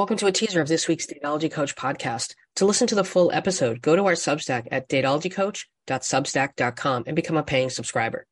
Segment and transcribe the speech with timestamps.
[0.00, 2.34] Welcome to a teaser of this week's Dateology Coach podcast.
[2.56, 7.42] To listen to the full episode, go to our Substack at datologycoach.substack.com and become a
[7.42, 8.24] paying subscriber.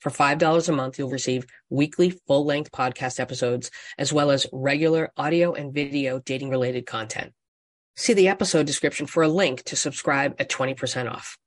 [0.00, 5.12] For $5 a month, you'll receive weekly full length podcast episodes, as well as regular
[5.16, 7.32] audio and video dating related content.
[7.94, 11.38] See the episode description for a link to subscribe at 20% off.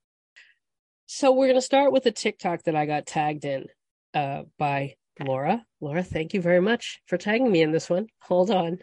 [1.05, 3.65] So we're going to start with a TikTok that I got tagged in
[4.13, 5.65] uh, by Laura.
[5.81, 8.07] Laura, thank you very much for tagging me in this one.
[8.21, 8.79] Hold on.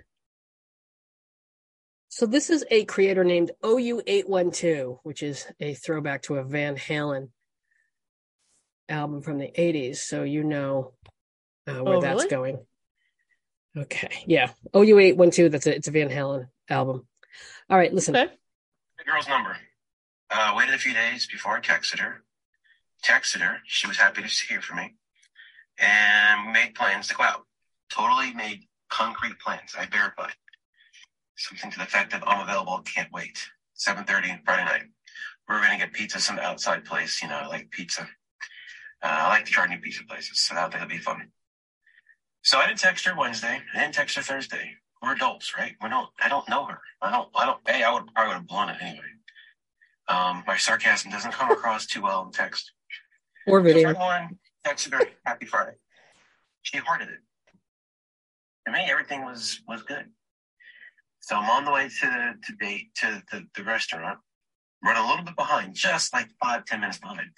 [2.13, 7.31] So this is a creator named OU812, which is a throwback to a Van Halen
[8.87, 9.97] album from the 80s.
[9.97, 10.93] So you know
[11.67, 12.29] uh, where Oh, that's really?
[12.29, 12.67] going.
[13.79, 14.25] Okay.
[14.27, 14.51] Yeah.
[14.75, 17.07] OU812, that's a, it's a Van Halen album.
[17.71, 18.15] All right, listen.
[18.15, 18.31] Okay.
[18.99, 19.57] the girl's number.
[20.31, 22.23] Uh, waited a few days before I texted her.
[23.03, 23.61] Texted her.
[23.65, 24.97] She was happy to hear from me.
[25.79, 27.47] And made plans to go out.
[27.91, 29.75] Totally made concrete plans.
[29.79, 30.35] I verified.
[31.43, 33.37] Something to the effect of I'm available, can't wait.
[33.77, 34.83] 7.30 Friday night.
[35.49, 37.21] We are going to get pizza some outside place.
[37.21, 38.03] You know, I like pizza.
[39.03, 41.33] Uh, I like to try new pizza places, so that, that'll be fun.
[42.43, 43.61] So I didn't text her Wednesday.
[43.75, 44.71] I didn't text her Thursday.
[45.03, 45.75] We're adults, right?
[45.83, 46.09] We don't.
[46.23, 46.79] I don't know her.
[47.01, 47.29] I don't.
[47.35, 47.59] I don't.
[47.67, 48.05] Hey, I would.
[48.15, 49.03] I would have blown it anyway.
[50.07, 52.71] Um, my sarcasm doesn't come across too well in text.
[53.49, 53.95] Or video.
[53.95, 55.75] Morning, texted her, "Happy Friday."
[56.63, 57.19] She hearted it.
[58.67, 60.07] To me, everything was was good.
[61.23, 64.19] So I'm on the way to the to date to the, the restaurant.
[64.85, 67.31] Run a little bit behind, just like five ten minutes behind.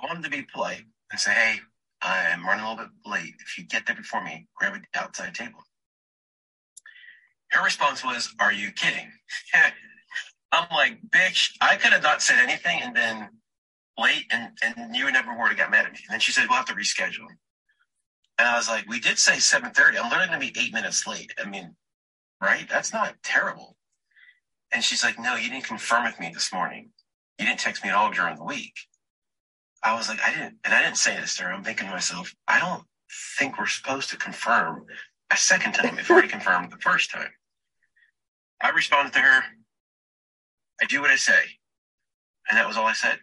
[0.00, 1.60] I Wanted to be polite and say, "Hey,
[2.02, 3.34] I'm running a little bit late.
[3.40, 5.64] If you get there before me, grab an outside table."
[7.50, 9.12] Her response was, "Are you kidding?"
[10.52, 13.30] I'm like, "Bitch, I could have not said anything and then
[13.98, 16.46] late, and and you never would have got mad at me." And then she said,
[16.48, 17.28] "We'll have to reschedule."
[18.38, 19.98] And I was like, "We did say 7:30.
[19.98, 21.32] I'm literally to be eight minutes late.
[21.38, 21.74] I mean,
[22.40, 22.68] right?
[22.68, 23.76] That's not terrible."
[24.72, 26.92] And she's like, "No, you didn't confirm with me this morning.
[27.38, 28.74] You didn't text me at all during the week."
[29.82, 31.52] I was like, "I didn't," and I didn't say this to her.
[31.52, 32.86] I'm thinking to myself, "I don't
[33.38, 34.86] think we're supposed to confirm
[35.30, 35.98] a second time.
[35.98, 37.32] If we confirmed the first time."
[38.60, 39.44] I responded to her,
[40.80, 41.58] "I do what I say,"
[42.48, 43.20] and that was all I said.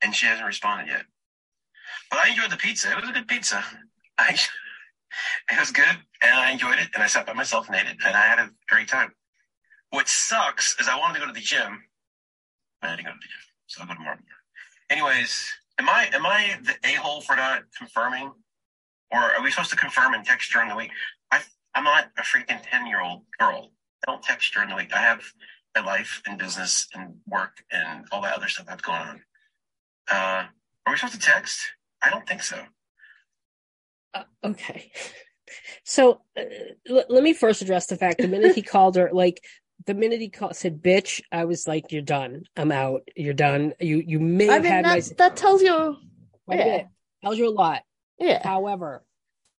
[0.00, 1.06] And she hasn't responded yet.
[2.10, 2.90] But I enjoyed the pizza.
[2.90, 3.64] It was a good pizza.
[4.18, 4.36] I,
[5.50, 6.88] it was good, and I enjoyed it.
[6.94, 9.12] And I sat by myself and ate it, and I had a great time.
[9.90, 11.82] What sucks is I wanted to go to the gym.
[12.82, 14.18] I didn't go to the gym, so I'll go tomorrow.
[14.90, 18.32] Anyways, am I am I the a hole for not confirming,
[19.10, 20.90] or are we supposed to confirm and text during the week?
[21.30, 21.40] I
[21.74, 23.70] I'm not a freaking ten year old girl.
[24.06, 24.92] I don't text during the week.
[24.92, 25.22] I have
[25.74, 29.20] a life and business and work and all that other stuff that's going on.
[30.10, 30.44] Uh,
[30.86, 31.60] are we supposed to text?
[32.02, 32.64] I don't think so.
[34.14, 34.92] Uh, okay.
[35.84, 36.42] So uh,
[36.88, 39.42] l- let me first address the fact the minute he called her, like
[39.86, 42.44] the minute he called, said "bitch," I was like, "You're done.
[42.56, 43.02] I'm out.
[43.16, 45.96] You're done." You you may I have mean, had that, my that tells you.
[46.48, 46.84] yeah.
[47.22, 47.82] tells you a lot.
[48.18, 48.46] Yeah.
[48.46, 49.02] However,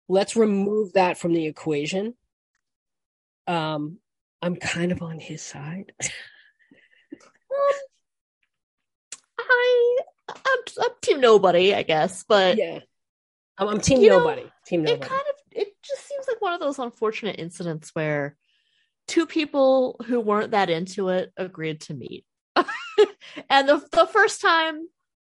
[0.07, 2.15] let's remove that from the equation.
[3.47, 3.97] Um,
[4.41, 5.91] I'm kind of on his side.
[9.39, 9.97] I,
[10.29, 12.79] I'm, I'm team nobody, I guess, but yeah,
[13.57, 14.49] I'm, I'm team You know, nobody.
[14.71, 18.35] It kind of it just seems like one of those unfortunate incidents where
[19.07, 22.25] two people who weren't that into it agreed to meet.
[22.55, 24.87] and the the first time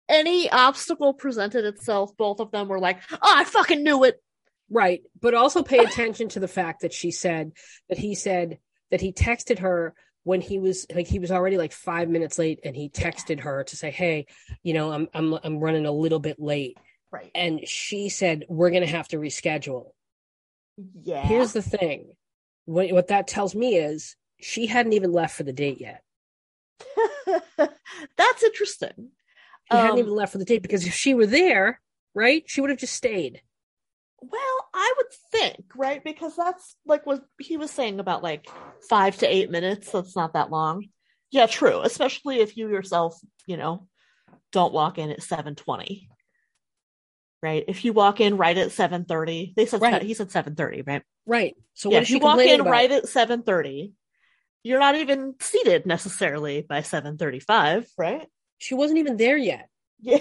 [0.07, 4.21] any obstacle presented itself, both of them were like, "Oh, I fucking knew it."
[4.69, 5.01] Right.
[5.19, 7.51] But also pay attention to the fact that she said
[7.89, 8.59] that he said
[8.91, 9.93] that he texted her
[10.23, 13.63] when he was like he was already like five minutes late and he texted her
[13.63, 14.25] to say, Hey,
[14.63, 16.77] you know, I'm I'm I'm running a little bit late.
[17.11, 17.31] Right.
[17.33, 19.91] And she said, We're gonna have to reschedule.
[21.01, 21.25] Yeah.
[21.25, 22.11] Here's the thing.
[22.65, 26.01] What what that tells me is she hadn't even left for the date yet.
[27.57, 29.11] That's interesting.
[29.71, 31.79] She hadn't Um, even left for the date because if she were there,
[32.13, 33.41] right, she would have just stayed.
[34.21, 36.03] Well, I would think, right?
[36.03, 38.47] Because that's like what he was saying about like
[38.89, 39.91] five to eight minutes.
[39.91, 40.87] That's not that long.
[41.31, 41.81] Yeah, true.
[41.81, 43.87] Especially if you yourself, you know,
[44.51, 46.09] don't walk in at seven twenty.
[47.43, 47.63] Right.
[47.67, 50.01] If you walk in right at seven thirty, they said Right.
[50.01, 51.03] he said seven thirty, right?
[51.25, 51.55] Right.
[51.73, 51.99] So yeah.
[51.99, 52.71] If you walk in about?
[52.71, 53.93] right at seven thirty,
[54.63, 58.27] you're not even seated necessarily by seven thirty-five, right?
[58.57, 59.69] she wasn't even there yet.
[60.01, 60.19] Yeah.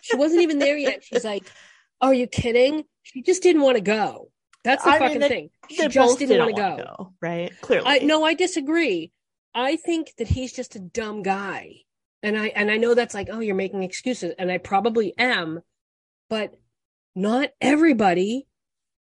[0.00, 1.04] She wasn't even there yet.
[1.04, 1.44] She's like,
[2.00, 4.30] "Are you kidding?" She just didn't want to go.
[4.64, 5.50] That's the I mean, fucking they- thing.
[5.70, 7.12] She just both didn't, want to go.
[7.20, 7.52] right?
[7.60, 9.12] Clearly, I no, I disagree.
[9.54, 11.76] I think that he's just a dumb guy,
[12.22, 15.60] and I and I know that's like, oh, you're making excuses, and I probably am,
[16.28, 16.54] but
[17.14, 18.46] not everybody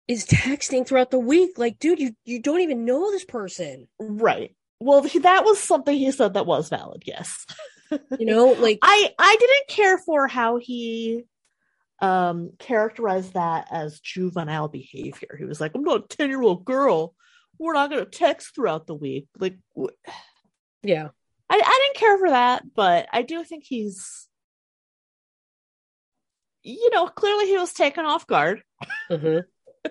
[0.08, 1.52] is texting throughout the week.
[1.56, 3.86] Like, dude, you you don't even know this person.
[3.98, 4.56] Right.
[4.80, 7.04] Well, that was something he said that was valid.
[7.06, 7.46] Yes.
[8.18, 11.24] You know, like I I didn't care for how he
[12.00, 15.36] um characterized that as juvenile behavior.
[15.38, 17.14] He was like, "I'm not a 10-year-old girl.
[17.58, 19.94] We're not going to text throughout the week." Like wh-
[20.82, 21.08] yeah.
[21.48, 24.28] I I didn't care for that, but I do think he's
[26.62, 28.62] you know, clearly he was taken off guard.
[29.10, 29.38] hmm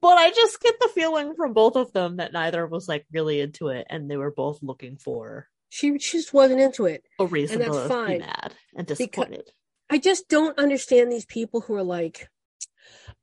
[0.00, 3.40] but I just get the feeling from both of them that neither was like really
[3.40, 7.04] into it and they were both looking for She she just wasn't into it.
[7.20, 8.18] a reason that's to be fine.
[8.20, 9.52] mad and disappointed.
[9.90, 12.28] I just don't understand these people who are like,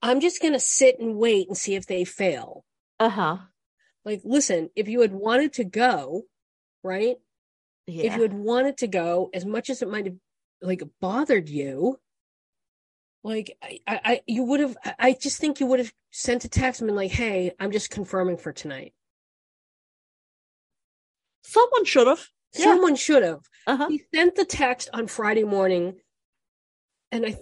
[0.01, 2.63] I'm just gonna sit and wait and see if they fail.
[2.99, 3.37] Uh-huh.
[4.05, 6.23] Like, listen, if you had wanted to go,
[6.81, 7.17] right?
[7.87, 8.05] Yeah.
[8.05, 10.15] If you had wanted to go, as much as it might have
[10.61, 11.99] like bothered you,
[13.23, 14.77] like I, I, you would have.
[14.99, 17.89] I- just think you would have sent a text and been like, "Hey, I'm just
[17.91, 18.93] confirming for tonight."
[21.43, 22.27] Someone should have.
[22.53, 22.65] Yeah.
[22.65, 23.41] Someone should have.
[23.67, 23.87] Uh-huh.
[23.89, 25.95] He sent the text on Friday morning,
[27.11, 27.37] and I,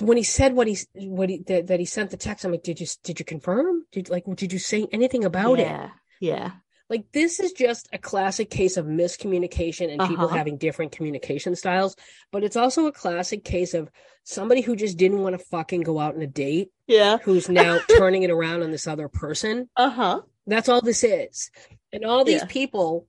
[0.00, 2.62] when he said what he what he that, that he sent the text, I'm like,
[2.62, 3.84] "Did you did you confirm?
[3.92, 6.50] Did like did you say anything about it?" Yeah, yeah.
[6.88, 10.36] Like this is just a classic case of miscommunication and people Uh-huh.
[10.36, 11.96] having different communication styles,
[12.30, 13.90] but it's also a classic case of
[14.24, 17.18] somebody who just didn't want to fucking go out on a date Yeah.
[17.18, 19.68] who's now turning it around on this other person.
[19.76, 20.22] Uh-huh.
[20.46, 21.50] That's all this is.
[21.92, 22.46] And all these Yeah.
[22.46, 23.08] people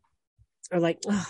[0.71, 1.25] are like, "Ugh,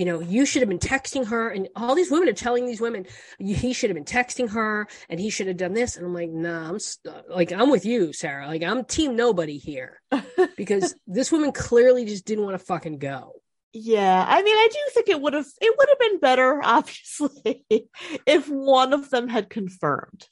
[0.00, 1.50] you know, you should have been texting her.
[1.50, 3.04] And all these women are telling these women,
[3.38, 5.98] he should have been texting her and he should have done this.
[5.98, 8.46] And I'm like, nah, I'm st- like, I'm with you, Sarah.
[8.46, 10.00] Like, I'm team nobody here
[10.56, 13.34] because this woman clearly just didn't want to fucking go.
[13.74, 17.66] Yeah, I mean, I do think it would have it would have been better, obviously,
[18.26, 20.26] if one of them had confirmed.